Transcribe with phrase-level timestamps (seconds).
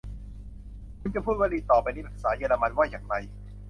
[1.01, 3.15] คุณจะพูดวลีต่อไปนี้เป็นภาษาเยอรมันว่าอย่างไร